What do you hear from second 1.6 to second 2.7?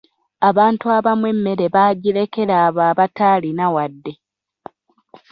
baagirekera